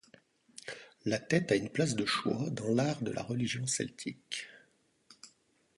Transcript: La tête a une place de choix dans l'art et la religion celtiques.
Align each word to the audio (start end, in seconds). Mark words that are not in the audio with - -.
La 1.05 1.19
tête 1.19 1.51
a 1.51 1.55
une 1.55 1.69
place 1.69 1.93
de 1.95 2.07
choix 2.07 2.49
dans 2.49 2.69
l'art 2.69 2.97
et 3.05 3.13
la 3.13 3.21
religion 3.21 3.67
celtiques. 3.67 4.47